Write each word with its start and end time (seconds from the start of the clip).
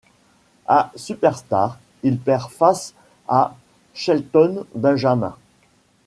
À 0.65 0.91
Superstars 0.95 1.77
il 2.01 2.17
perd 2.17 2.49
face 2.49 2.95
à 3.27 3.55
Shelton 3.93 4.65
Benjamin. 4.73 5.35